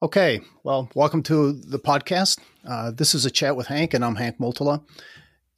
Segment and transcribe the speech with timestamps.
[0.00, 2.38] Okay, well, welcome to the podcast.
[2.64, 4.84] Uh, this is a chat with Hank, and I'm Hank Multala.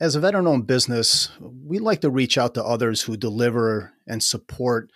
[0.01, 4.23] As a veteran owned business, we like to reach out to others who deliver and
[4.23, 4.91] support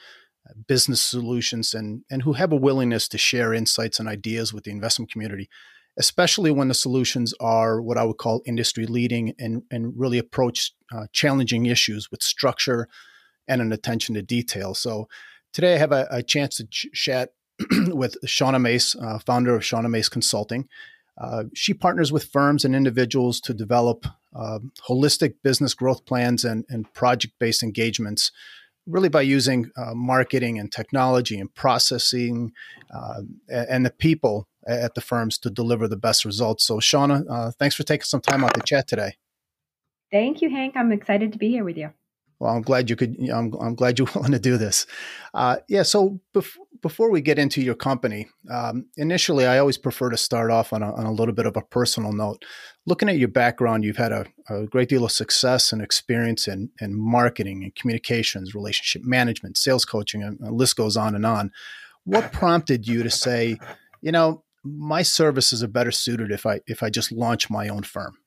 [0.66, 4.70] business solutions and, and who have a willingness to share insights and ideas with the
[4.70, 5.50] investment community,
[5.98, 10.72] especially when the solutions are what I would call industry leading and, and really approach
[10.90, 12.88] uh, challenging issues with structure
[13.46, 14.72] and an attention to detail.
[14.72, 15.06] So
[15.52, 17.34] today I have a, a chance to ch- chat
[17.88, 20.68] with Shauna Mace, uh, founder of Shauna Mace Consulting.
[21.20, 24.58] Uh, she partners with firms and individuals to develop uh,
[24.88, 28.32] holistic business growth plans and, and project based engagements,
[28.86, 32.52] really by using uh, marketing and technology and processing
[32.92, 36.64] uh, and the people at the firms to deliver the best results.
[36.64, 39.16] So, Shauna, uh, thanks for taking some time out to chat today.
[40.10, 40.76] Thank you, Hank.
[40.76, 41.92] I'm excited to be here with you.
[42.38, 43.16] Well, I'm glad you could.
[43.30, 44.86] I'm, I'm glad you want to do this.
[45.32, 45.82] Uh, yeah.
[45.82, 50.50] So bef- before we get into your company, um, initially, I always prefer to start
[50.50, 52.44] off on a, on a, little bit of a personal note.
[52.84, 56.68] Looking at your background, you've had a, a great deal of success and experience in,
[56.82, 61.52] in marketing and communications, relationship management, sales coaching, and the list goes on and on.
[62.04, 63.56] What prompted you to say,
[64.02, 67.84] you know, my services are better suited if I if I just launch my own
[67.84, 68.18] firm?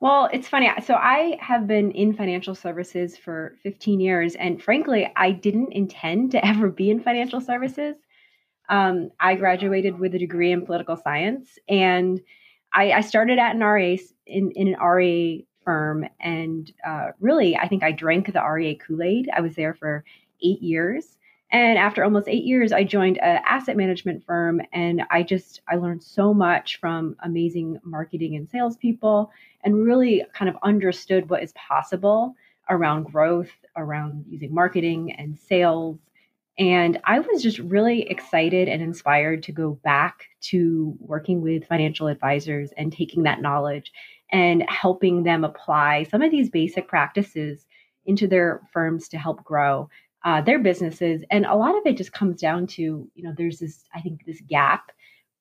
[0.00, 0.70] Well, it's funny.
[0.84, 6.32] So I have been in financial services for 15 years, and frankly, I didn't intend
[6.32, 7.96] to ever be in financial services.
[8.68, 12.20] Um, I graduated with a degree in political science, and
[12.72, 17.68] I, I started at an RIA in, in an RIA firm, and uh, really, I
[17.68, 19.28] think I drank the RIA Kool Aid.
[19.34, 20.04] I was there for
[20.42, 21.16] eight years,
[21.50, 25.76] and after almost eight years, I joined an asset management firm, and I just I
[25.76, 29.30] learned so much from amazing marketing and salespeople,
[29.62, 32.34] and really kind of understood what is possible
[32.70, 35.98] around growth, around using marketing and sales.
[36.58, 42.06] And I was just really excited and inspired to go back to working with financial
[42.06, 43.92] advisors and taking that knowledge
[44.30, 47.66] and helping them apply some of these basic practices
[48.06, 49.88] into their firms to help grow
[50.24, 51.22] uh, their businesses.
[51.30, 52.82] And a lot of it just comes down to,
[53.14, 54.90] you know, there's this, I think, this gap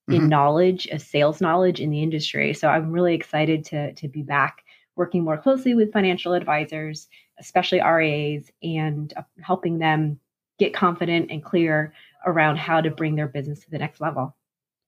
[0.09, 0.29] in mm-hmm.
[0.29, 2.53] knowledge, of sales knowledge in the industry.
[2.53, 4.63] So I'm really excited to to be back
[4.95, 7.07] working more closely with financial advisors,
[7.39, 10.19] especially RIAs, and uh, helping them
[10.59, 11.93] get confident and clear
[12.25, 14.35] around how to bring their business to the next level.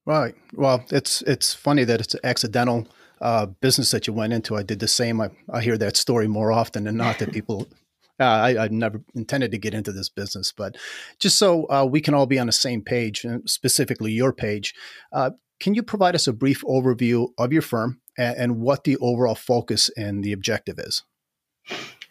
[0.05, 0.35] Right.
[0.53, 2.87] Well, it's it's funny that it's accidental
[3.21, 4.55] uh, business that you went into.
[4.55, 5.21] I did the same.
[5.21, 7.67] I, I hear that story more often than not that people
[8.19, 10.77] uh, I, I never intended to get into this business, but
[11.19, 14.73] just so uh, we can all be on the same page, specifically your page,
[15.11, 18.97] uh, can you provide us a brief overview of your firm and, and what the
[18.97, 21.03] overall focus and the objective is?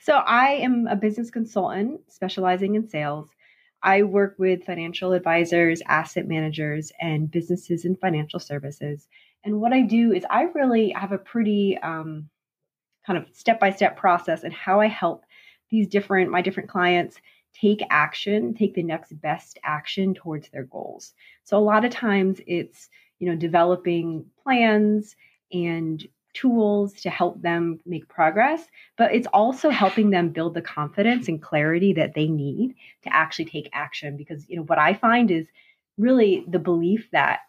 [0.01, 3.29] So, I am a business consultant specializing in sales.
[3.83, 9.07] I work with financial advisors, asset managers, and businesses in financial services.
[9.45, 12.31] And what I do is I really have a pretty um,
[13.07, 15.25] kind of step by step process and how I help
[15.71, 17.17] these different my different clients
[17.55, 21.15] take action take the next best action towards their goals.
[21.45, 22.89] So a lot of times it's
[23.19, 25.17] you know developing plans
[25.53, 28.67] and tools to help them make progress
[28.99, 32.75] but it's also helping them build the confidence and clarity that they need
[33.05, 35.47] to actually take action because you know what i find is
[35.97, 37.41] really the belief that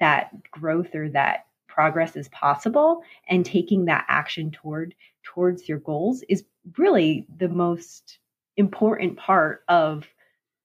[0.00, 6.24] that growth or that progress is possible and taking that action toward towards your goals
[6.28, 6.42] is
[6.78, 8.18] really the most
[8.56, 10.06] important part of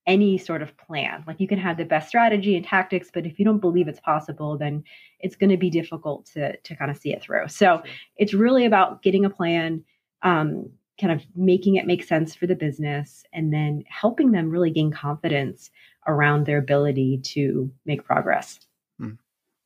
[0.08, 1.24] any sort of plan.
[1.26, 4.00] Like you can have the best strategy and tactics, but if you don't believe it's
[4.00, 4.84] possible, then
[5.20, 7.48] it's going to be difficult to to kind of see it through.
[7.48, 7.82] So
[8.18, 9.84] it's really about getting a plan,
[10.22, 10.70] um,
[11.00, 14.92] kind of making it make sense for the business, and then helping them really gain
[14.92, 15.72] confidence
[16.08, 18.60] around their ability to make progress.
[19.00, 19.14] Hmm.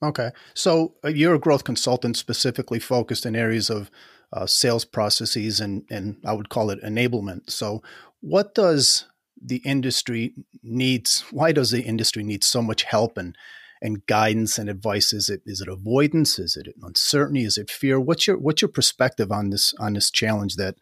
[0.01, 3.91] Okay, so uh, you're a growth consultant specifically focused in areas of
[4.33, 7.49] uh, sales processes and and I would call it enablement.
[7.49, 7.81] So,
[8.21, 9.05] what does
[9.41, 11.23] the industry needs?
[11.31, 13.35] Why does the industry need so much help and
[13.81, 15.13] and guidance and advice?
[15.13, 16.37] Is it is it avoidance?
[16.39, 17.43] Is it uncertainty?
[17.43, 17.99] Is it fear?
[17.99, 20.75] What's your what's your perspective on this on this challenge that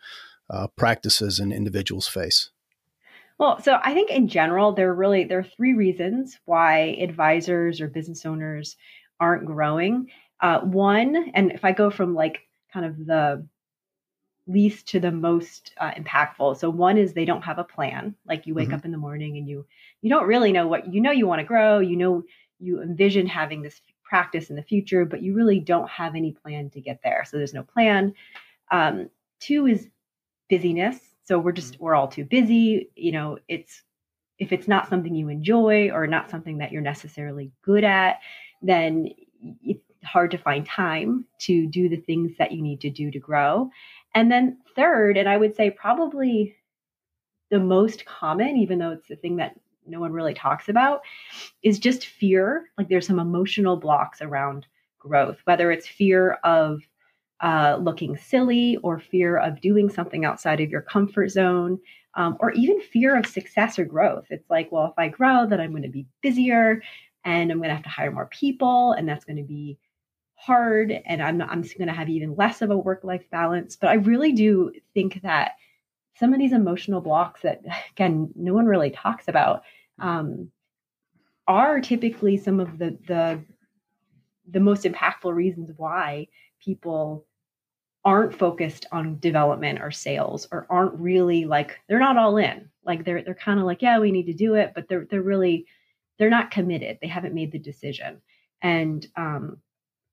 [0.49, 2.49] uh, practices and individuals face?
[3.37, 7.81] Well, so I think in general there are really there are three reasons why advisors
[7.81, 8.75] or business owners
[9.19, 10.07] aren't growing.
[10.41, 12.46] Uh, one, and if I go from like
[12.77, 13.47] kind of the
[14.45, 16.57] least to the most uh, impactful.
[16.57, 18.13] So one is they don't have a plan.
[18.27, 18.75] Like you wake mm-hmm.
[18.75, 19.65] up in the morning and you
[20.01, 21.79] you don't really know what you know you want to grow.
[21.79, 22.23] You know
[22.59, 26.69] you envision having this practice in the future, but you really don't have any plan
[26.69, 27.25] to get there.
[27.25, 28.13] So there's no plan.
[28.71, 29.09] Um,
[29.39, 29.87] two is
[30.49, 30.99] busyness.
[31.23, 31.83] So we're just mm-hmm.
[31.83, 32.91] we're all too busy.
[32.95, 33.81] You know, it's
[34.37, 38.19] if it's not something you enjoy or not something that you're necessarily good at,
[38.61, 39.09] then
[39.63, 43.19] it's hard to find time to do the things that you need to do to
[43.19, 43.69] grow.
[44.15, 46.55] And then third, and I would say probably
[47.51, 51.01] the most common, even though it's the thing that no one really talks about,
[51.63, 52.69] is just fear.
[52.77, 54.65] Like there's some emotional blocks around
[54.99, 56.81] growth, whether it's fear of
[57.41, 61.79] uh, looking silly or fear of doing something outside of your comfort zone,
[62.15, 64.25] um, or even fear of success or growth.
[64.29, 66.81] It's like, well, if I grow, then I'm going to be busier
[67.23, 69.77] and I'm going to have to hire more people, and that's going to be
[70.37, 70.91] hard.
[71.05, 73.75] And I'm I'm going to have even less of a work life balance.
[73.75, 75.53] But I really do think that
[76.15, 77.61] some of these emotional blocks that,
[77.91, 79.63] again, no one really talks about
[79.99, 80.49] um,
[81.47, 83.43] are typically some of the the
[84.49, 86.27] the most impactful reasons why
[86.63, 87.25] people
[88.05, 93.03] aren't focused on development or sales or aren't really like they're not all in like
[93.03, 95.65] they're they're kind of like yeah we need to do it but they're they're really
[96.17, 98.21] they're not committed they haven't made the decision
[98.61, 99.57] and um,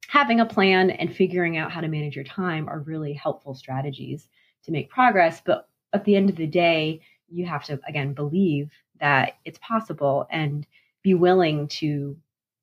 [0.09, 4.29] having a plan and figuring out how to manage your time are really helpful strategies
[4.65, 8.71] to make progress but at the end of the day you have to again believe
[9.01, 10.67] that it's possible and
[11.03, 12.17] be willing to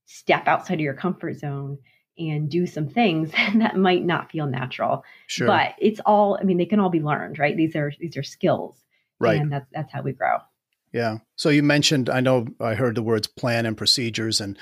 [0.06, 1.78] step outside of your comfort zone
[2.18, 5.04] and do some things that might not feel natural.
[5.28, 5.48] Sure.
[5.48, 7.56] But it's all I mean they can all be learned, right?
[7.56, 8.84] These are these are skills.
[9.20, 9.40] Right.
[9.40, 10.38] And that's that's how we grow.
[10.94, 11.20] Yeah.
[11.38, 14.58] So you mentioned, I know I heard the words plan and procedures, and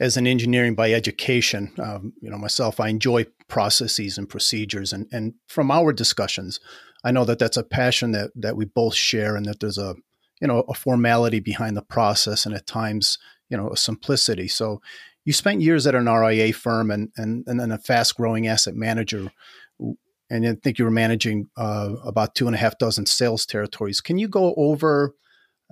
[0.00, 5.06] as an engineering by education, um, you know, myself, I enjoy processes and procedures, and
[5.12, 6.58] and from our discussions,
[7.04, 9.94] I know that that's a passion that that we both share, and that there's a
[10.40, 13.18] you know a formality behind the process, and at times
[13.50, 14.48] you know a simplicity.
[14.48, 14.80] So
[15.26, 18.74] you spent years at an RIA firm and and and then a fast growing asset
[18.74, 19.30] manager,
[20.30, 24.00] and I think you were managing uh, about two and a half dozen sales territories.
[24.00, 25.14] Can you go over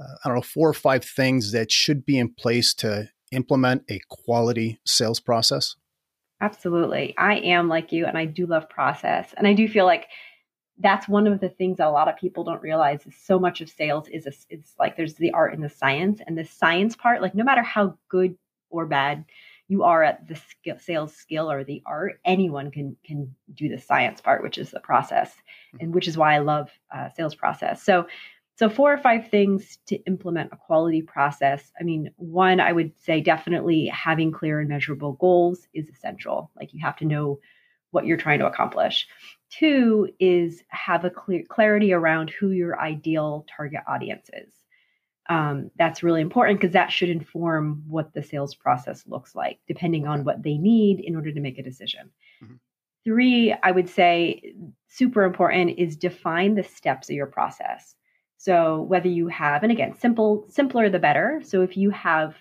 [0.02, 3.84] uh, I don't know four or five things that should be in place to implement
[3.90, 5.76] a quality sales process?
[6.40, 7.14] Absolutely.
[7.16, 9.32] I am like you and I do love process.
[9.36, 10.08] And I do feel like
[10.78, 13.60] that's one of the things that a lot of people don't realize is so much
[13.60, 16.96] of sales is a, it's like there's the art and the science and the science
[16.96, 18.36] part like no matter how good
[18.70, 19.24] or bad
[19.68, 23.78] you are at the skill, sales skill or the art anyone can can do the
[23.78, 25.84] science part which is the process mm-hmm.
[25.84, 28.06] and which is why i love uh, sales process so
[28.62, 32.92] so four or five things to implement a quality process i mean one i would
[32.96, 37.40] say definitely having clear and measurable goals is essential like you have to know
[37.90, 39.08] what you're trying to accomplish
[39.50, 44.52] two is have a clear clarity around who your ideal target audience is
[45.28, 50.06] um, that's really important because that should inform what the sales process looks like, depending
[50.06, 52.10] on what they need in order to make a decision.
[52.42, 52.54] Mm-hmm.
[53.04, 54.54] Three, I would say
[54.88, 57.94] super important is define the steps of your process.
[58.42, 61.40] So whether you have, and again, simple, simpler the better.
[61.44, 62.34] So if you have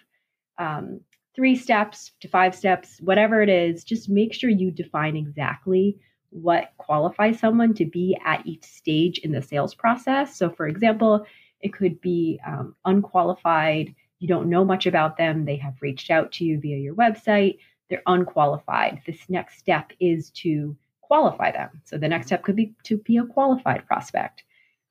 [0.58, 1.02] um,
[1.36, 6.00] three steps to five steps, whatever it is, just make sure you define exactly
[6.32, 10.36] what qualifies someone to be at each stage in the sales process.
[10.36, 11.24] So, for example,
[11.60, 13.94] it could be um, unqualified.
[14.18, 15.46] You don't know much about them.
[15.46, 17.60] They have reached out to you via your website.
[17.92, 19.04] They're unqualified.
[19.06, 21.80] This next step is to qualify them.
[21.84, 24.44] So the next step could be to be a qualified prospect.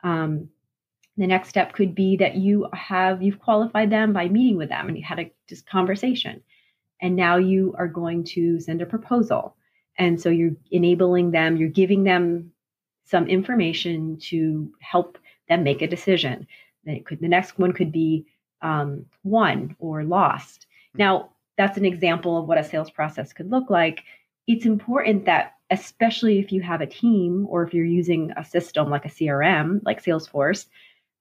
[0.05, 0.51] Um,
[1.21, 4.89] the next step could be that you have you've qualified them by meeting with them
[4.89, 6.43] and you had a just conversation,
[7.03, 9.55] and now you are going to send a proposal.
[9.99, 11.57] And so you're enabling them.
[11.57, 12.53] You're giving them
[13.05, 16.47] some information to help them make a decision.
[16.85, 18.27] Then it could the next one could be
[18.63, 20.61] um, won or lost.
[20.61, 20.99] Mm-hmm.
[21.01, 24.05] Now that's an example of what a sales process could look like.
[24.47, 28.89] It's important that, especially if you have a team or if you're using a system
[28.89, 30.67] like a CRM, like Salesforce,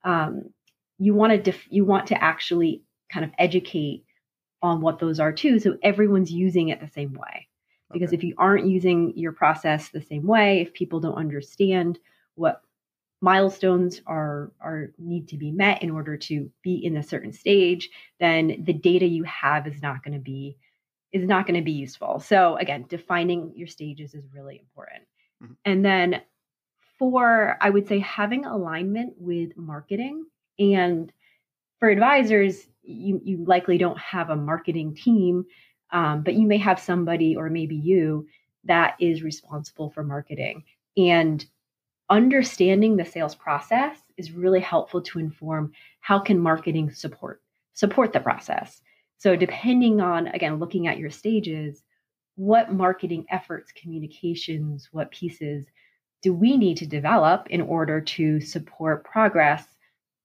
[0.04, 0.54] um,
[0.98, 4.06] you want to def- you want to actually kind of educate
[4.62, 7.48] on what those are too, so everyone's using it the same way.
[7.92, 8.18] Because okay.
[8.18, 11.98] if you aren't using your process the same way, if people don't understand
[12.36, 12.62] what
[13.22, 17.90] milestones are are need to be met in order to be in a certain stage
[18.20, 20.56] then the data you have is not going to be
[21.12, 25.04] is not going to be useful so again defining your stages is really important
[25.44, 25.54] mm-hmm.
[25.66, 26.22] and then
[27.00, 30.26] for i would say having alignment with marketing.
[30.60, 31.12] And
[31.80, 35.46] for advisors you, you likely don't have a marketing team
[35.92, 38.28] um, but you may have somebody or maybe you
[38.66, 40.64] that is responsible for marketing.
[40.98, 41.44] And
[42.10, 47.42] understanding the sales process is really helpful to inform how can marketing support
[47.74, 48.82] support the process.
[49.18, 51.84] So depending on again looking at your stages
[52.36, 55.66] what marketing efforts communications what pieces
[56.22, 59.66] do we need to develop in order to support progress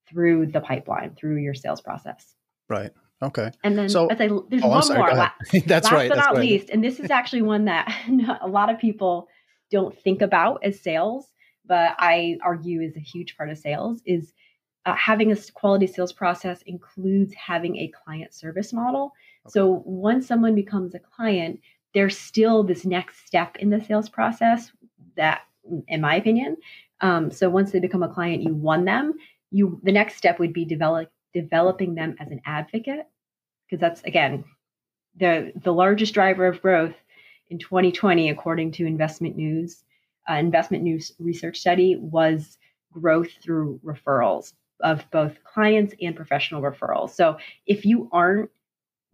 [0.08, 2.34] through the pipeline, through your sales process.
[2.68, 2.92] Right.
[3.22, 3.50] Okay.
[3.62, 5.30] And then so, there's oh, one sorry, more.
[5.66, 6.08] that's last right.
[6.08, 6.40] but that's not right.
[6.40, 7.92] least, and this is actually one that
[8.40, 9.28] a lot of people
[9.70, 11.26] don't think about as sales,
[11.64, 14.32] but I argue is a huge part of sales is
[14.86, 19.12] uh, having a quality sales process includes having a client service model.
[19.46, 19.52] Okay.
[19.52, 21.60] So once someone becomes a client,
[21.94, 24.72] there's still this next step in the sales process
[25.16, 25.42] that,
[25.88, 26.56] in my opinion,
[27.00, 29.14] um, so once they become a client, you won them.
[29.50, 33.06] You the next step would be develop developing them as an advocate
[33.66, 34.44] because that's again
[35.16, 36.94] the the largest driver of growth
[37.49, 39.85] in 2020 according to investment news
[40.30, 42.59] uh, investment news research study was
[42.92, 48.50] growth through referrals of both clients and professional referrals so if you aren't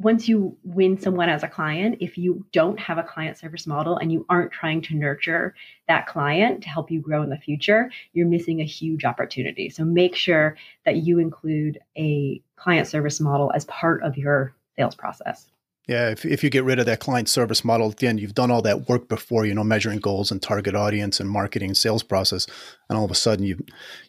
[0.00, 3.98] once you win someone as a client, if you don't have a client service model
[3.98, 5.54] and you aren't trying to nurture
[5.88, 9.68] that client to help you grow in the future, you're missing a huge opportunity.
[9.68, 14.94] So make sure that you include a client service model as part of your sales
[14.94, 15.50] process.
[15.90, 18.62] Yeah, if, if you get rid of that client service model, again, you've done all
[18.62, 22.46] that work before, you know, measuring goals and target audience and marketing and sales process,
[22.88, 23.58] and all of a sudden you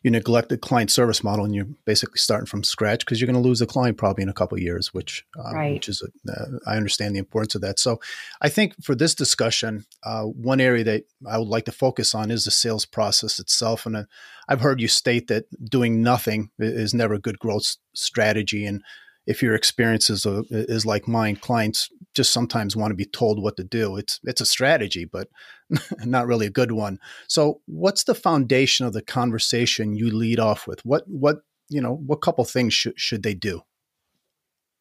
[0.04, 3.42] you neglect the client service model and you're basically starting from scratch because you're going
[3.42, 5.74] to lose a client probably in a couple of years, which um, right.
[5.74, 7.80] which is a, uh, I understand the importance of that.
[7.80, 8.00] So,
[8.44, 12.30] I think for this discussion, uh, one area that I would like to focus on
[12.30, 14.04] is the sales process itself, and uh,
[14.48, 18.84] I've heard you state that doing nothing is never a good growth strategy, and
[19.32, 23.42] if your experience is, a, is like mine, clients just sometimes want to be told
[23.42, 23.96] what to do.
[23.96, 25.30] It's it's a strategy, but
[26.06, 27.00] not really a good one.
[27.28, 30.84] So, what's the foundation of the conversation you lead off with?
[30.86, 31.38] What what
[31.70, 31.94] you know?
[31.94, 33.62] What couple things should should they do?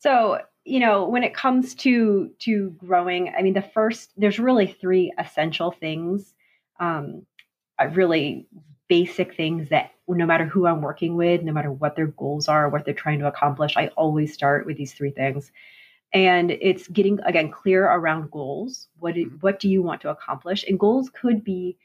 [0.01, 4.67] So, you know, when it comes to to growing, I mean, the first there's really
[4.67, 6.35] three essential things.
[6.81, 7.27] Um,
[7.93, 8.47] really
[8.91, 12.69] basic things that no matter who I'm working with, no matter what their goals are,
[12.69, 15.53] what they're trying to accomplish, I always start with these three things.
[16.13, 18.89] And it's getting again clear around goals.
[18.99, 20.65] What do, what do you want to accomplish?
[20.69, 21.79] And goals could be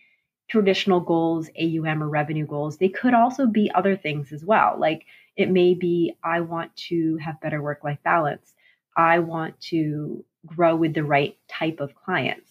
[0.49, 2.77] traditional goals, AUM or revenue goals.
[2.77, 4.75] They could also be other things as well.
[4.79, 5.05] Like
[5.37, 8.55] it may be I want to have better work life balance.
[8.97, 12.49] I want to grow with the right type of clients.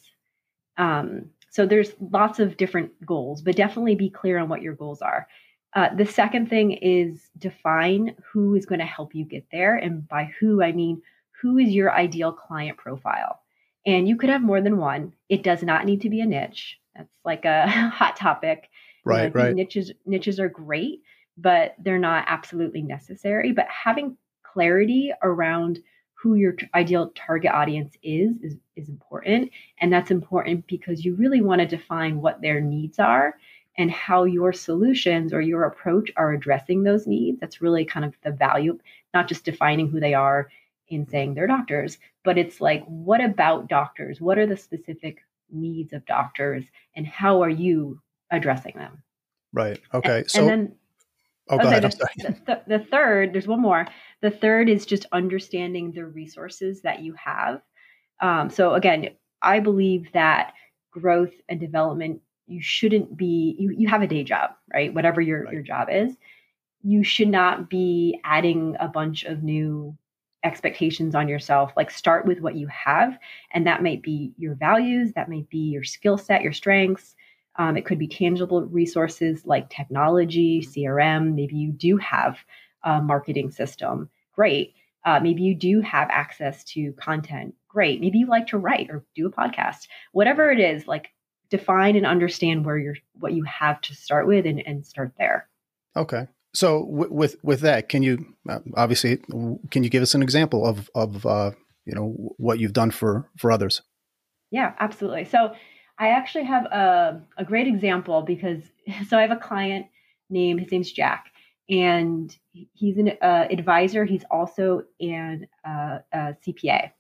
[0.76, 5.00] Um, so there's lots of different goals, but definitely be clear on what your goals
[5.00, 5.28] are.
[5.72, 9.76] Uh, the second thing is define who is going to help you get there.
[9.76, 11.00] And by who, I mean
[11.40, 13.38] who is your ideal client profile.
[13.86, 15.12] And you could have more than one.
[15.28, 16.80] It does not need to be a niche.
[16.96, 18.68] That's like a hot topic.
[19.04, 19.54] Right, you know, right.
[19.54, 21.02] Niches niches are great,
[21.36, 23.52] but they're not absolutely necessary.
[23.52, 25.78] But having clarity around
[26.24, 29.50] who your ideal target audience is, is is important.
[29.78, 33.36] And that's important because you really want to define what their needs are
[33.76, 37.38] and how your solutions or your approach are addressing those needs.
[37.40, 38.78] That's really kind of the value
[39.12, 40.48] not just defining who they are
[40.88, 44.20] in saying they're doctors but it's like what about doctors?
[44.20, 45.18] What are the specific
[45.52, 46.64] needs of doctors?
[46.96, 48.00] And how are you
[48.30, 49.02] addressing them?
[49.52, 49.78] Right.
[49.92, 50.18] Okay.
[50.18, 50.76] and, so and then
[51.48, 51.92] Oh, go okay, ahead.
[51.92, 53.86] The, the, the, third, there's one more.
[54.22, 57.60] The third is just understanding the resources that you have.
[58.20, 59.10] Um, so again,
[59.42, 60.54] I believe that
[60.90, 63.56] growth and development, you shouldn't be.
[63.58, 64.92] You you have a day job, right?
[64.92, 65.52] Whatever your right.
[65.52, 66.16] your job is,
[66.82, 69.96] you should not be adding a bunch of new
[70.44, 71.72] expectations on yourself.
[71.76, 73.18] Like start with what you have,
[73.52, 77.16] and that might be your values, that might be your skill set, your strengths
[77.56, 81.34] um, it could be tangible resources like technology, CRM.
[81.34, 82.38] Maybe you do have
[82.82, 84.10] a marketing system.
[84.34, 84.74] Great.
[85.04, 87.54] Uh, maybe you do have access to content.
[87.68, 88.00] Great.
[88.00, 89.86] Maybe you like to write or do a podcast.
[90.12, 91.08] Whatever it is, like
[91.50, 95.48] define and understand where you're, what you have to start with, and, and start there.
[95.96, 96.26] Okay.
[96.54, 99.18] So w- with with that, can you uh, obviously
[99.70, 101.50] can you give us an example of of uh,
[101.84, 103.82] you know what you've done for for others?
[104.50, 105.24] Yeah, absolutely.
[105.24, 105.54] So
[105.98, 108.62] I actually have a, a great example because
[109.08, 109.86] so I have a client
[110.30, 111.26] named his name's Jack,
[111.68, 112.36] and
[112.72, 114.04] he's an uh, advisor.
[114.04, 116.90] He's also an uh, a CPA,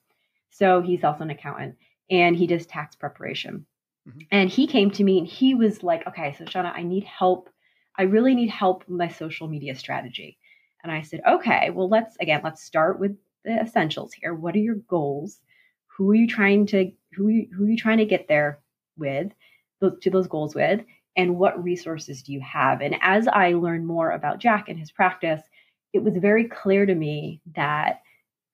[0.50, 1.76] so he's also an accountant,
[2.10, 3.66] and he does tax preparation.
[4.08, 4.20] Mm-hmm.
[4.30, 7.50] And he came to me and he was like, "Okay, so Shauna, I need help.
[7.96, 10.38] I really need help with my social media strategy."
[10.82, 14.34] And I said, "Okay, well, let's again, let's start with the essentials here.
[14.34, 15.40] What are your goals?
[15.96, 18.60] Who are you trying to who are you, who are you trying to get there?
[18.96, 19.32] With,
[19.80, 20.80] those to those goals with,
[21.16, 22.80] and what resources do you have?
[22.80, 25.42] And as I learned more about Jack and his practice,
[25.92, 28.00] it was very clear to me that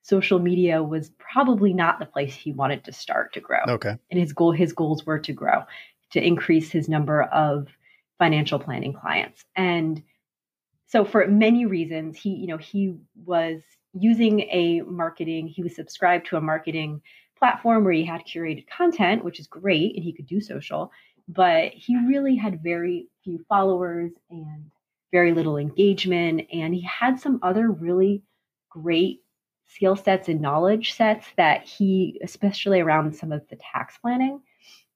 [0.03, 3.61] social media was probably not the place he wanted to start to grow.
[3.67, 3.97] Okay.
[4.11, 5.63] And his goal his goals were to grow,
[6.13, 7.69] to increase his number of
[8.19, 9.45] financial planning clients.
[9.57, 10.03] And
[10.87, 12.95] so for many reasons, he, you know, he
[13.25, 17.01] was using a marketing, he was subscribed to a marketing
[17.41, 20.93] platform where he had curated content, which is great, and he could do social,
[21.27, 24.71] but he really had very few followers and
[25.11, 26.47] very little engagement.
[26.53, 28.23] And he had some other really
[28.69, 29.23] great
[29.67, 34.41] skill sets and knowledge sets that he, especially around some of the tax planning,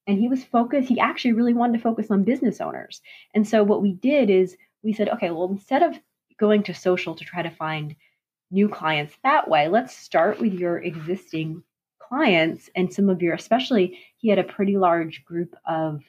[0.07, 3.01] and he was focused, he actually really wanted to focus on business owners.
[3.35, 5.99] And so what we did is we said, okay, well, instead of
[6.39, 7.97] going to social to try to find
[8.51, 11.63] new clients that way, let's start with your existing
[12.09, 16.03] clients and some of your, especially, he had a pretty large group of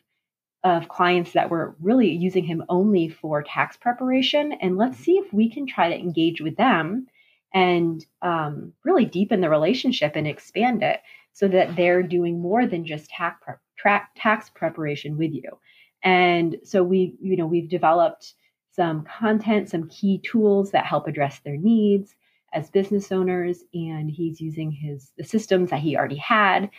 [0.64, 4.52] of clients that were really using him only for tax preparation.
[4.52, 7.06] And let's see if we can try to engage with them
[7.54, 11.02] and um, really deepen the relationship and expand it
[11.34, 15.60] so that they're doing more than just tax, prep, tra- tax preparation with you.
[16.02, 18.34] And so we, you know, we've developed
[18.72, 22.16] some content, some key tools that help address their needs
[22.56, 23.64] as business owners.
[23.74, 26.72] And he's using his the systems that he already had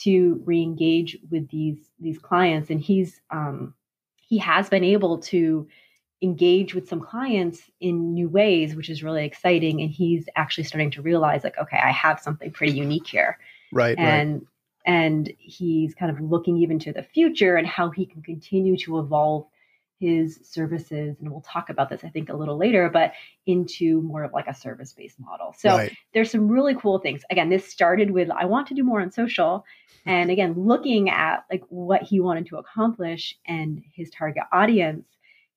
[0.00, 3.74] to re-engage with these these clients and he's um,
[4.16, 5.68] he has been able to
[6.22, 10.90] engage with some clients in new ways which is really exciting and he's actually starting
[10.90, 13.38] to realize like okay i have something pretty unique here
[13.72, 14.42] right and right.
[14.86, 18.98] and he's kind of looking even to the future and how he can continue to
[18.98, 19.46] evolve
[20.00, 23.12] his services and we'll talk about this i think a little later but
[23.46, 25.54] into more of like a service based model.
[25.58, 25.96] So right.
[26.14, 27.22] there's some really cool things.
[27.30, 29.64] Again this started with i want to do more on social
[30.06, 35.06] and again looking at like what he wanted to accomplish and his target audience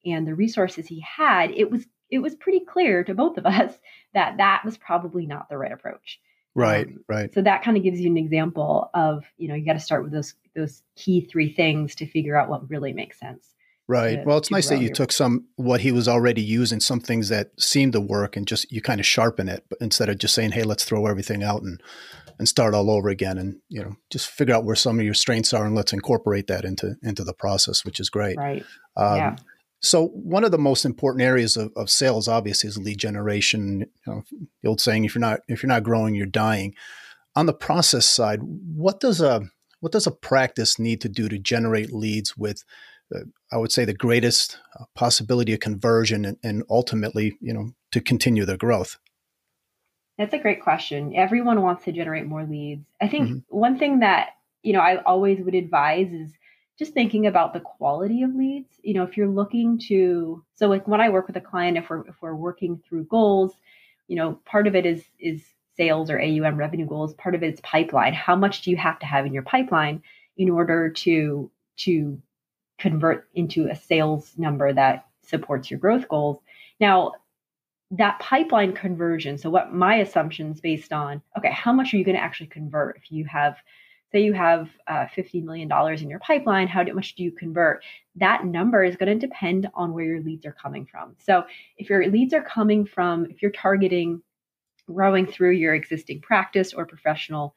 [0.06, 3.74] and the resources he had it was it was pretty clear to both of us
[4.14, 6.20] that that was probably not the right approach.
[6.56, 7.34] Right um, right.
[7.34, 10.04] so that kind of gives you an example of you know you got to start
[10.04, 13.56] with those those key three things to figure out what really makes sense
[13.88, 14.26] Right.
[14.26, 17.52] Well, it's nice that you took some what he was already using, some things that
[17.60, 20.52] seemed to work, and just you kind of sharpen it, but instead of just saying,
[20.52, 21.84] "Hey, let's throw everything out and
[22.40, 25.14] and start all over again," and you know, just figure out where some of your
[25.14, 28.38] strengths are and let's incorporate that into into the process, which is great.
[28.38, 28.64] Right.
[28.96, 29.36] Um, yeah.
[29.82, 33.82] So one of the most important areas of, of sales, obviously, is lead generation.
[34.08, 34.24] You know,
[34.62, 36.74] the old saying, "If you're not if you're not growing, you're dying."
[37.36, 39.42] On the process side, what does a
[39.82, 42.64] what does a practice need to do to generate leads with
[43.52, 48.02] I would say the greatest uh, possibility of conversion and, and ultimately, you know, to
[48.02, 48.98] continue their growth?
[50.18, 51.16] That's a great question.
[51.16, 52.86] Everyone wants to generate more leads.
[53.02, 53.38] I think mm-hmm.
[53.48, 54.30] one thing that,
[54.62, 56.32] you know, I always would advise is
[56.78, 58.70] just thinking about the quality of leads.
[58.84, 61.90] You know, if you're looking to so like when I work with a client, if
[61.90, 63.54] we're if we're working through goals,
[64.08, 65.44] you know, part of it is is
[65.76, 68.14] sales or AUM revenue goals, part of it is pipeline.
[68.14, 70.04] How much do you have to have in your pipeline
[70.38, 72.22] in order to to
[72.84, 76.38] convert into a sales number that supports your growth goals.
[76.82, 77.14] Now,
[77.92, 82.18] that pipeline conversion, so what my assumptions based on, okay, how much are you going
[82.18, 83.56] to actually convert if you have
[84.12, 87.84] say you have uh, $50 million in your pipeline, how much do you convert?
[88.18, 91.16] That number is going to depend on where your leads are coming from.
[91.18, 91.46] So
[91.78, 94.22] if your leads are coming from, if you're targeting
[94.86, 97.56] growing through your existing practice or professional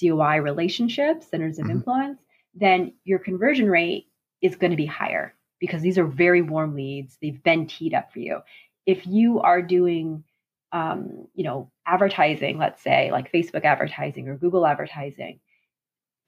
[0.00, 1.76] COI relationships, centers of mm-hmm.
[1.76, 2.18] influence,
[2.54, 4.06] then your conversion rate
[4.42, 7.16] is going to be higher because these are very warm leads.
[7.22, 8.40] They've been teed up for you.
[8.84, 10.24] If you are doing,
[10.72, 15.38] um, you know, advertising, let's say like Facebook advertising or Google advertising,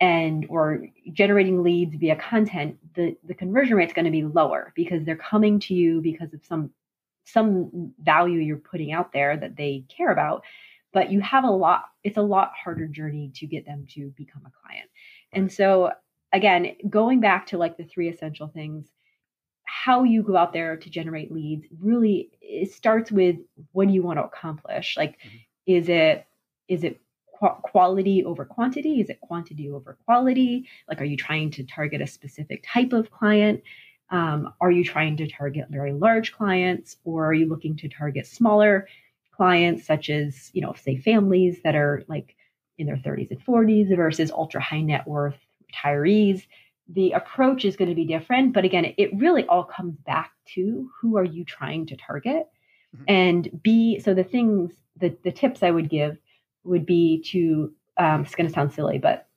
[0.01, 4.73] and or generating leads via content, the the conversion rate is going to be lower
[4.77, 6.71] because they're coming to you because of some
[7.25, 10.45] some value you're putting out there that they care about.
[10.93, 11.87] But you have a lot.
[12.05, 14.89] It's a lot harder journey to get them to become a client.
[15.33, 15.91] And so
[16.35, 18.91] again, going back to like the three essential things,
[19.65, 23.37] how you go out there to generate leads really it starts with
[23.73, 24.97] what do you want to accomplish?
[24.99, 25.37] Like, mm-hmm.
[25.67, 26.27] is it
[26.69, 27.01] is it
[27.63, 29.01] quality over quantity?
[29.01, 30.69] Is it quantity over quality?
[30.89, 33.63] Like, are you trying to target a specific type of client?
[34.11, 38.27] Um, are you trying to target very large clients, or are you looking to target
[38.27, 38.89] smaller
[39.33, 42.35] clients, such as you know, say families that are like
[42.77, 45.37] in their 30s and 40s versus ultra high net worth
[45.75, 46.47] retirees,
[46.89, 48.53] the approach is going to be different.
[48.53, 52.47] But again, it really all comes back to who are you trying to target?
[52.95, 53.05] Mm-hmm.
[53.09, 56.19] And be so the things, the, the tips I would give
[56.65, 59.29] would be to, um, it's going to sound silly, but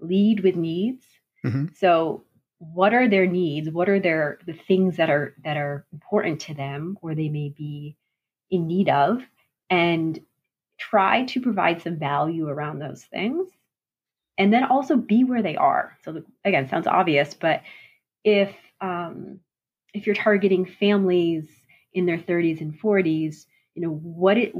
[0.00, 1.04] lead with needs.
[1.44, 1.66] Mm-hmm.
[1.74, 2.24] So
[2.58, 3.70] what are their needs?
[3.70, 7.48] What are their the things that are that are important to them or they may
[7.48, 7.96] be
[8.50, 9.22] in need of?
[9.68, 10.20] And
[10.78, 13.48] try to provide some value around those things
[14.38, 15.96] and then also be where they are.
[16.04, 17.62] So again, sounds obvious, but
[18.24, 19.40] if um,
[19.94, 21.46] if you're targeting families
[21.92, 24.54] in their 30s and 40s, you know, what it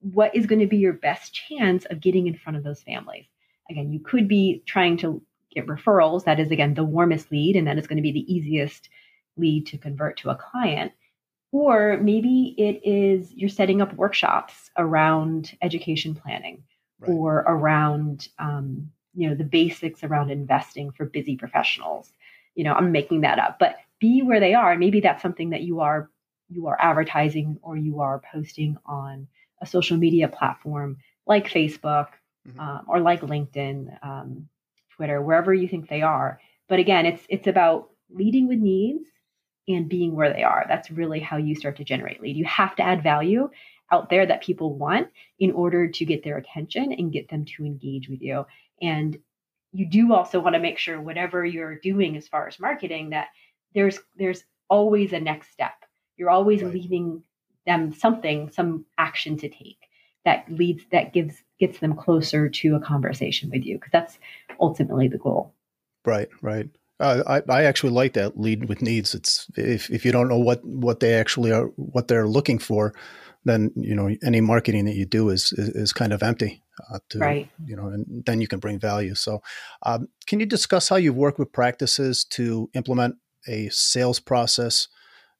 [0.00, 3.26] what is going to be your best chance of getting in front of those families?
[3.70, 5.22] Again, you could be trying to
[5.54, 6.24] get referrals.
[6.24, 8.88] That is again the warmest lead, and that is going to be the easiest
[9.36, 10.92] lead to convert to a client.
[11.52, 16.64] Or maybe it is you're setting up workshops around education planning
[16.98, 17.10] right.
[17.10, 22.12] or around um, you know the basics around investing for busy professionals.
[22.54, 24.76] You know, I'm making that up, but be where they are.
[24.76, 26.10] Maybe that's something that you are
[26.48, 29.26] you are advertising or you are posting on
[29.60, 32.08] a social media platform like Facebook
[32.46, 32.60] mm-hmm.
[32.60, 34.48] um, or like LinkedIn, um,
[34.96, 36.40] Twitter, wherever you think they are.
[36.68, 39.04] But again, it's it's about leading with needs
[39.66, 40.66] and being where they are.
[40.68, 42.36] That's really how you start to generate lead.
[42.36, 43.50] You have to add value
[43.90, 47.64] out there that people want in order to get their attention and get them to
[47.64, 48.44] engage with you.
[48.80, 49.18] And
[49.72, 53.28] you do also want to make sure whatever you're doing as far as marketing that
[53.74, 55.74] there's there's always a next step.
[56.16, 56.72] You're always right.
[56.72, 57.24] leaving
[57.66, 59.78] them something, some action to take
[60.24, 64.18] that leads that gives gets them closer to a conversation with you because that's
[64.60, 65.54] ultimately the goal.
[66.04, 66.68] Right, right.
[67.00, 69.14] Uh, I, I actually like that lead with needs.
[69.14, 72.94] It's if, if you don't know what, what they actually are, what they're looking for,
[73.44, 76.62] then you know any marketing that you do is is, is kind of empty.
[76.92, 77.48] Uh, to, right.
[77.64, 79.14] You know, and then you can bring value.
[79.14, 79.42] So,
[79.84, 83.14] um, can you discuss how you've worked with practices to implement
[83.46, 84.88] a sales process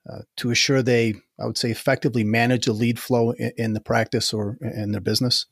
[0.09, 3.81] uh, to assure they, I would say, effectively manage the lead flow in, in, the
[3.81, 5.47] practice or in their business?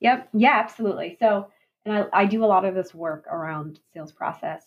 [0.00, 0.28] Yep.
[0.34, 1.16] Yeah, absolutely.
[1.18, 1.48] So,
[1.84, 4.64] and I, I do a lot of this work around sales process.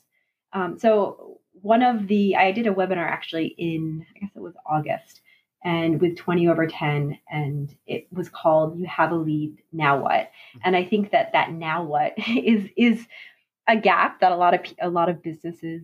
[0.54, 4.56] Um, so, one of the, I did a webinar actually in, I guess it was
[4.66, 5.22] August,
[5.64, 10.12] and with 20 over 10, and it was called "You Have a Lead, Now What?"
[10.12, 10.60] Mm-hmm.
[10.64, 13.08] And I think that that now what is is
[13.68, 15.84] a gap that a lot of a lot of businesses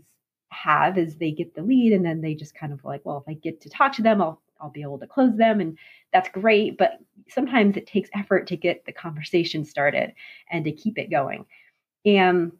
[0.49, 3.29] have is they get the lead and then they just kind of like, well, if
[3.29, 5.77] I get to talk to them, I'll I'll be able to close them and
[6.11, 10.13] that's great, but sometimes it takes effort to get the conversation started
[10.49, 11.45] and to keep it going.
[12.05, 12.53] And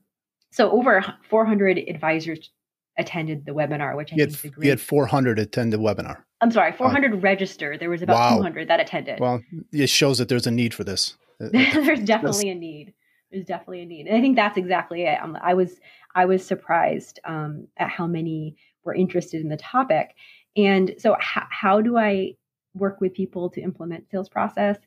[0.52, 2.52] so over 400 advisors
[2.98, 4.64] attended the webinar, which I you think had.
[4.64, 6.24] You had 400 attend the webinar.
[6.42, 7.80] I'm sorry, 400 uh, registered.
[7.80, 8.38] There was about wow.
[8.38, 9.20] 200 that attended.
[9.20, 11.18] Well, it shows that there's a need for this.
[11.40, 12.94] there's definitely a need.
[13.32, 15.22] There's definitely a need, and I think that's exactly it.
[15.22, 15.80] Um, I was
[16.16, 18.56] I was surprised um, at how many
[18.88, 20.16] were interested in the topic.
[20.56, 22.34] And so, h- how do I
[22.74, 24.78] work with people to implement sales process?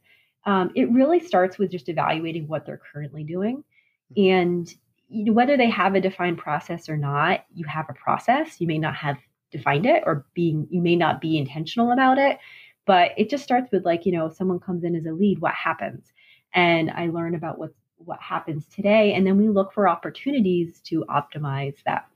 [0.46, 3.62] Um, it really starts with just evaluating what they're currently doing,
[4.16, 4.32] mm-hmm.
[4.32, 4.74] and
[5.10, 7.44] whether they have a defined process or not.
[7.52, 8.60] You have a process.
[8.60, 9.16] You may not have
[9.50, 12.38] defined it, or being you may not be intentional about it.
[12.86, 15.40] But it just starts with like you know, if someone comes in as a lead,
[15.40, 16.12] what happens?
[16.54, 21.04] And I learn about what's what happens today and then we look for opportunities to
[21.08, 22.06] optimize that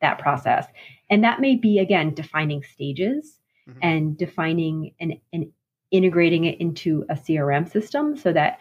[0.00, 0.66] that process
[1.10, 3.78] and that may be again defining stages mm-hmm.
[3.82, 5.50] and defining and, and
[5.90, 8.58] integrating it into a crm system so that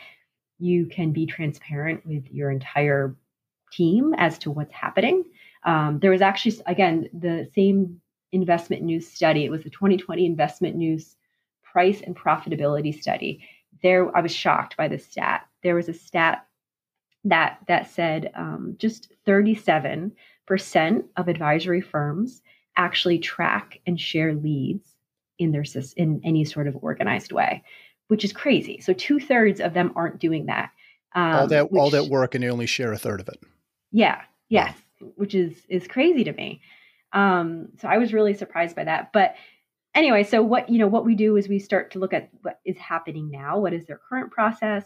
[0.60, 3.16] you can be transparent with your entire
[3.76, 5.24] team as to what's happening
[5.66, 8.00] um, there was actually again the same
[8.32, 11.16] investment news study it was the 2020 investment news
[11.64, 13.48] price and profitability study
[13.82, 16.46] there i was shocked by the stat there was a stat
[17.26, 20.12] that that said um, just 37%
[21.16, 22.42] of advisory firms
[22.76, 24.96] actually track and share leads
[25.40, 25.64] in their
[25.96, 27.64] in any sort of organized way,
[28.08, 28.80] which is crazy.
[28.82, 30.72] So two thirds of them aren't doing that.
[31.16, 33.40] Um, all that which, all that work and they only share a third of it.
[33.94, 34.22] Yeah.
[34.50, 34.78] Yes.
[35.16, 36.62] Which is is crazy to me.
[37.14, 39.14] Um, so I was really surprised by that.
[39.14, 39.36] But
[39.96, 42.60] anyway, so what you know what we do is we start to look at what
[42.66, 43.60] is happening now.
[43.60, 44.86] What is their current process?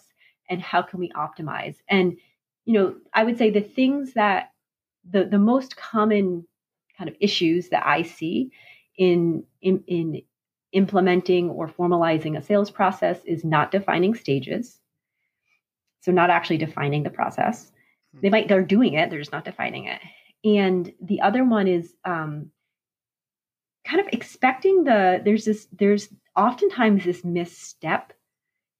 [0.49, 2.17] and how can we optimize and
[2.65, 4.51] you know i would say the things that
[5.09, 6.45] the the most common
[6.97, 8.51] kind of issues that i see
[8.97, 10.21] in in, in
[10.73, 14.79] implementing or formalizing a sales process is not defining stages
[16.01, 17.71] so not actually defining the process.
[18.21, 19.99] They might they're doing it they're just not defining it.
[20.43, 22.51] And the other one is um,
[23.85, 28.13] kind of expecting the there's this there's oftentimes this misstep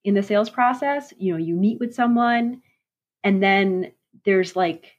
[0.03, 1.13] in the sales process.
[1.17, 2.61] You know you meet with someone
[3.23, 3.91] and then
[4.25, 4.93] there's like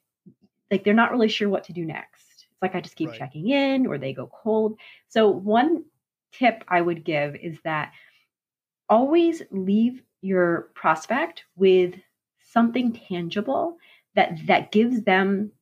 [0.71, 2.47] like they're not really sure what to do next.
[2.51, 3.19] It's like i just keep right.
[3.19, 4.79] checking in or they go cold.
[5.09, 5.85] So one
[6.33, 7.93] tip i would give is that
[8.89, 11.95] always leave your prospect with
[12.53, 13.79] something tangible
[14.15, 15.53] that that gives them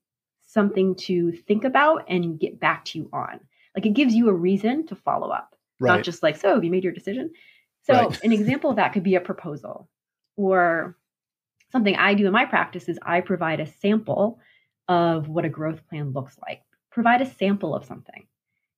[0.46, 3.40] something to think about and get back to you on
[3.74, 5.96] like it gives you a reason to follow up right.
[5.96, 7.30] not just like so have you made your decision
[7.82, 8.22] so right.
[8.22, 9.88] an example of that could be a proposal
[10.36, 10.96] or
[11.72, 14.38] something I do in my practice is I provide a sample
[14.88, 16.62] of what a growth plan looks like.
[16.90, 18.26] Provide a sample of something.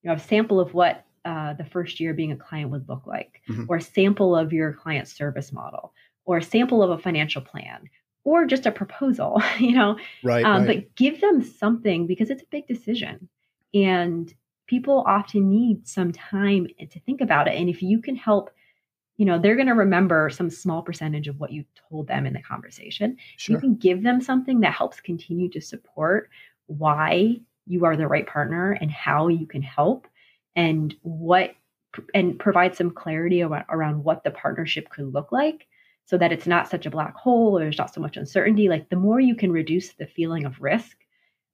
[0.02, 3.06] You know, a sample of what uh, the first year being a client would look
[3.06, 3.64] like, mm-hmm.
[3.68, 5.92] or a sample of your client service model,
[6.24, 7.88] or a sample of a financial plan,
[8.28, 9.96] or just a proposal, you know?
[10.22, 10.84] Right, um, right.
[10.84, 13.28] But give them something because it's a big decision.
[13.72, 14.32] And
[14.66, 17.54] people often need some time to think about it.
[17.54, 18.50] And if you can help,
[19.16, 22.34] you know, they're going to remember some small percentage of what you told them in
[22.34, 23.16] the conversation.
[23.38, 23.56] Sure.
[23.56, 26.28] You can give them something that helps continue to support
[26.66, 30.06] why you are the right partner and how you can help
[30.54, 31.54] and what
[32.12, 35.66] and provide some clarity around, around what the partnership could look like
[36.08, 38.88] so that it's not such a black hole or there's not so much uncertainty like
[38.88, 40.96] the more you can reduce the feeling of risk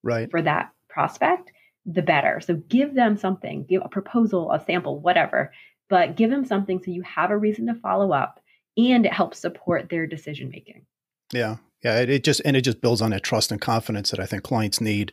[0.02, 0.30] right.
[0.30, 1.50] for that prospect
[1.86, 2.40] the better.
[2.40, 5.52] So give them something give a proposal a sample whatever
[5.90, 8.40] but give them something so you have a reason to follow up
[8.76, 10.86] and it helps support their decision making
[11.32, 14.18] yeah yeah, it, it, just and it just builds on that trust and confidence that
[14.18, 15.12] I think clients need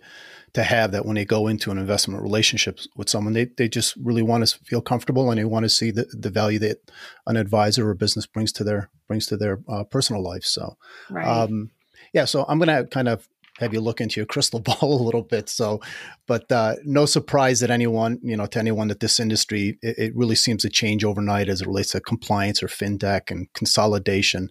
[0.53, 3.95] to have that when they go into an investment relationship with someone, they, they just
[3.97, 6.91] really want to feel comfortable and they want to see the, the value that
[7.27, 10.43] an advisor or business brings to their brings to their uh, personal life.
[10.43, 10.77] So,
[11.09, 11.25] right.
[11.25, 11.71] um,
[12.13, 13.27] yeah, so I'm going to kind of
[13.59, 15.49] have you look into your crystal ball a little bit.
[15.49, 15.81] So,
[16.25, 20.15] but uh, no surprise that anyone, you know, to anyone that this industry, it, it,
[20.15, 24.49] really seems to change overnight as it relates to compliance or fintech and consolidation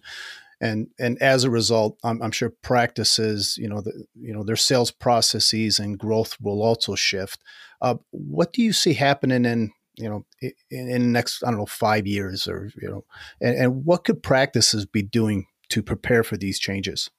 [0.61, 4.55] and and as a result, I'm, I'm, sure practices, you know, the, you know, their
[4.55, 7.39] sales processes and growth will also shift.
[7.81, 11.59] Uh, what do you see happening in you know in, in, the next I don't
[11.59, 13.05] know five years or you know,
[13.41, 17.09] and, and what could practices be doing to prepare for these changes?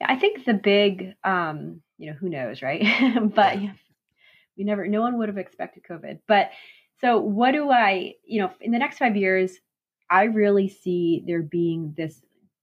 [0.00, 2.82] I think the big, um, you know, who knows, right?
[3.34, 3.72] but yeah.
[4.56, 6.20] we never, no one would have expected COVID.
[6.28, 6.50] But
[7.00, 9.52] so, what do I, you know, in the next five years,
[10.10, 12.20] I really see there being this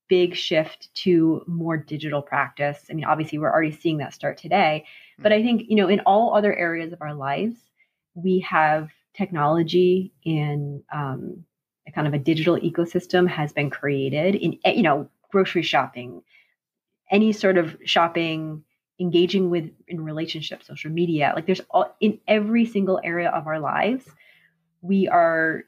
[0.08, 2.86] big shift to more digital practice.
[2.90, 4.86] I mean, obviously, we're already seeing that start today,
[5.20, 7.56] but I think, you know, in all other areas of our lives,
[8.14, 11.46] we have technology and um,
[11.88, 16.22] a kind of a digital ecosystem has been created in, eh, you know, grocery shopping,
[17.12, 18.64] any sort of shopping,
[19.00, 21.34] engaging with in relationships, social media.
[21.36, 24.06] Like there's all in every single area of our lives,
[24.82, 25.64] we are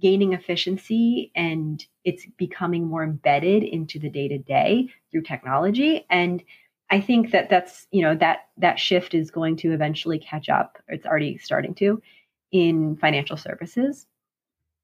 [0.00, 6.06] gaining efficiency and it's becoming more embedded into the day to day through technology.
[6.10, 6.42] And
[6.90, 10.78] i think that that's you know that that shift is going to eventually catch up.
[10.88, 12.02] It's already starting to
[12.50, 14.06] in financial services.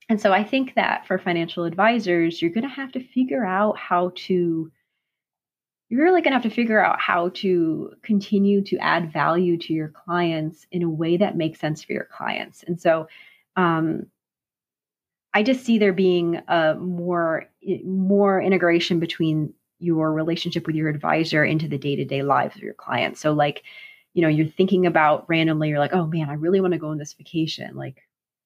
[0.08, 3.78] And so i think that for financial advisors you're going to have to figure out
[3.78, 4.70] how to
[5.88, 9.72] you're really going to have to figure out how to continue to add value to
[9.72, 12.64] your clients in a way that makes sense for your clients.
[12.64, 13.06] And so
[13.56, 14.06] um,
[15.34, 17.46] I just see there being a more
[17.84, 23.20] more integration between your relationship with your advisor into the day-to-day lives of your clients.
[23.20, 23.64] So like,
[24.14, 26.88] you know, you're thinking about randomly, you're like, oh man, I really want to go
[26.88, 27.74] on this vacation.
[27.74, 28.00] Like,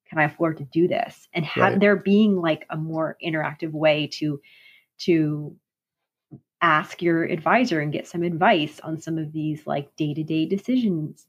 [0.09, 1.29] can I afford to do this?
[1.35, 1.81] And have right.
[1.81, 4.41] there being like a more interactive way to
[5.01, 5.55] to
[6.61, 11.27] ask your advisor and get some advice on some of these like day-to-day decisions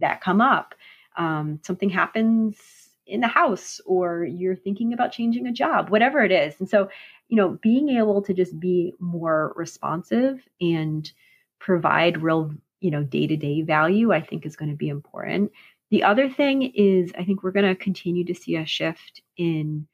[0.00, 0.74] that come up.
[1.16, 6.32] Um, something happens in the house or you're thinking about changing a job, whatever it
[6.32, 6.54] is.
[6.58, 6.88] And so,
[7.28, 11.10] you know, being able to just be more responsive and
[11.58, 15.52] provide real, you know, day to day value, I think is going to be important.
[15.90, 19.86] The other thing is, I think we're going to continue to see a shift in,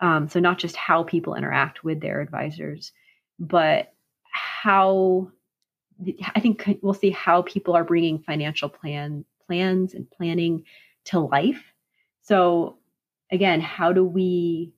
[0.00, 2.92] um, so not just how people interact with their advisors,
[3.38, 3.92] but
[4.30, 5.30] how
[6.34, 10.64] I think we'll see how people are bringing financial plan plans and planning
[11.06, 11.62] to life
[12.30, 12.76] so,
[13.32, 14.72] again, how do we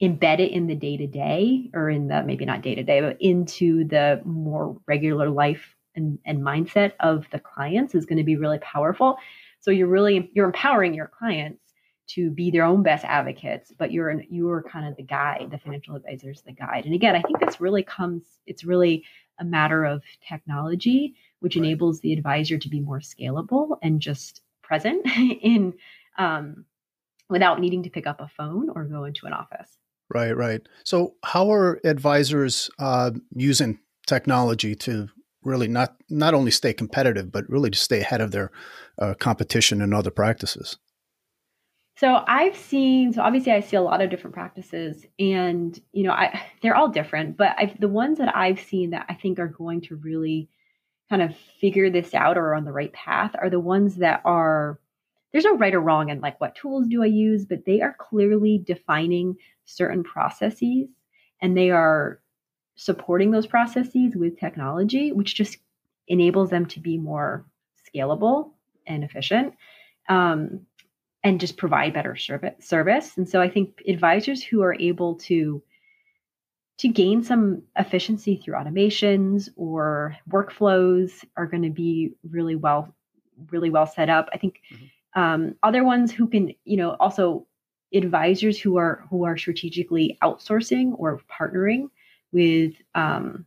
[0.00, 3.00] embed it in the day to day or in the maybe not day to day,
[3.00, 8.24] but into the more regular life and, and mindset of the clients is going to
[8.24, 9.18] be really powerful.
[9.58, 11.60] So you're really you're empowering your clients
[12.10, 15.96] to be their own best advocates, but you're you're kind of the guide, the financial
[15.96, 16.84] advisor is the guide.
[16.84, 19.02] And again, I think this really comes, it's really
[19.40, 21.64] a matter of technology, which right.
[21.64, 25.04] enables the advisor to be more scalable and just present
[25.42, 25.74] in
[26.18, 26.64] um,
[27.30, 29.78] without needing to pick up a phone or go into an office.
[30.10, 30.60] Right, right.
[30.84, 35.08] So, how are advisors uh, using technology to
[35.42, 38.50] really not not only stay competitive, but really to stay ahead of their
[38.98, 40.78] uh, competition and other practices?
[41.98, 46.12] So I've seen, so obviously I see a lot of different practices, and you know,
[46.12, 47.36] I they're all different.
[47.36, 50.48] But I've, the ones that I've seen that I think are going to really
[51.10, 54.20] kind of figure this out or are on the right path are the ones that
[54.24, 54.78] are
[55.32, 57.96] there's no right or wrong in like what tools do I use, but they are
[57.98, 60.88] clearly defining certain processes
[61.40, 62.20] and they are
[62.76, 65.58] supporting those processes with technology, which just
[66.06, 67.44] enables them to be more
[67.86, 68.52] scalable
[68.86, 69.54] and efficient.
[70.08, 70.66] Um,
[71.24, 73.16] and just provide better service.
[73.16, 75.62] And so I think advisors who are able to
[76.78, 82.94] to gain some efficiency through automations or workflows are going to be really well
[83.50, 84.28] really well set up.
[84.32, 84.86] I think mm-hmm.
[85.18, 87.46] Um, other ones who can, you know, also
[87.92, 91.90] advisors who are who are strategically outsourcing or partnering
[92.30, 93.44] with um,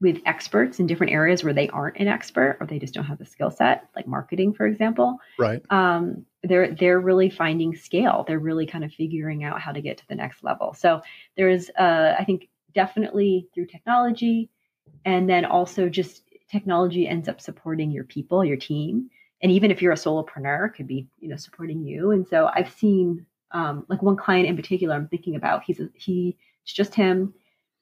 [0.00, 3.18] with experts in different areas where they aren't an expert or they just don't have
[3.18, 5.18] the skill set, like marketing, for example.
[5.36, 5.60] Right.
[5.70, 8.24] Um, they're they're really finding scale.
[8.28, 10.74] They're really kind of figuring out how to get to the next level.
[10.74, 11.02] So
[11.36, 14.48] there's, uh, I think, definitely through technology,
[15.04, 19.80] and then also just technology ends up supporting your people, your team, and even if
[19.80, 22.10] you're a solopreneur, could be you know supporting you.
[22.10, 25.64] And so I've seen um, like one client in particular I'm thinking about.
[25.64, 27.34] He's a, he it's just him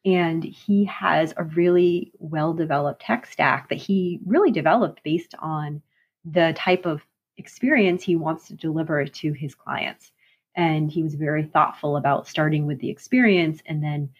[0.06, 5.82] and he has a really well developed tech stack that he really developed based on
[6.24, 7.04] the type of
[7.38, 10.12] experience he wants to deliver to his clients.
[10.54, 14.10] And he was very thoughtful about starting with the experience and then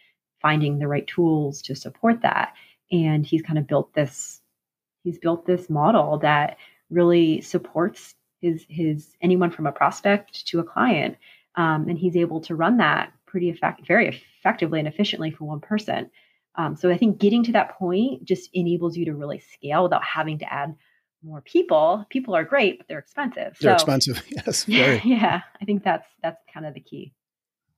[0.41, 2.53] finding the right tools to support that.
[2.91, 4.41] And he's kind of built this,
[5.03, 6.57] he's built this model that
[6.89, 11.17] really supports his his anyone from a prospect to a client.
[11.55, 15.59] Um, and he's able to run that pretty effect very effectively and efficiently for one
[15.59, 16.11] person.
[16.55, 20.03] Um, so I think getting to that point just enables you to really scale without
[20.03, 20.75] having to add
[21.23, 22.05] more people.
[22.09, 23.57] People are great, but they're expensive.
[23.59, 24.23] They're so, expensive.
[24.29, 24.63] Yes.
[24.65, 25.01] Very.
[25.03, 27.13] Yeah, I think that's that's kind of the key.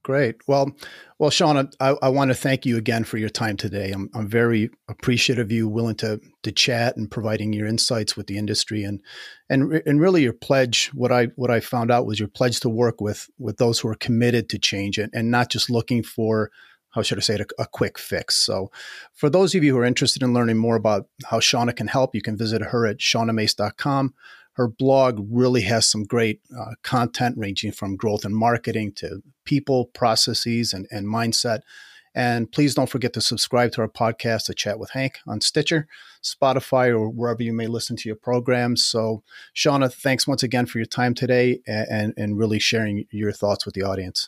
[0.09, 0.37] Great.
[0.47, 0.71] Well,
[1.19, 3.91] well, Shauna, I, I, want to thank you again for your time today.
[3.91, 8.25] I'm, I'm very appreciative of you willing to to chat and providing your insights with
[8.25, 9.03] the industry and
[9.51, 10.89] and and really your pledge.
[10.95, 13.87] What I what I found out was your pledge to work with with those who
[13.87, 16.49] are committed to change and, and not just looking for
[16.89, 18.35] how should I say it, a, a, quick fix.
[18.35, 18.71] So,
[19.13, 22.15] for those of you who are interested in learning more about how Shauna can help,
[22.15, 24.15] you can visit her at shaunamace.com
[24.59, 29.85] her blog really has some great uh, content ranging from growth and marketing to people,
[29.85, 31.61] processes, and, and mindset.
[32.13, 35.87] And please don't forget to subscribe to our podcast, A Chat with Hank, on Stitcher,
[36.21, 38.83] Spotify, or wherever you may listen to your programs.
[38.83, 39.23] So,
[39.55, 43.75] Shauna, thanks once again for your time today and, and really sharing your thoughts with
[43.75, 44.27] the audience.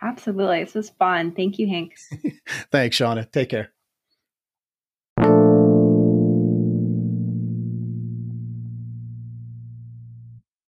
[0.00, 0.62] Absolutely.
[0.62, 1.32] This was fun.
[1.32, 1.96] Thank you, Hank.
[2.70, 3.28] thanks, Shauna.
[3.32, 3.72] Take care.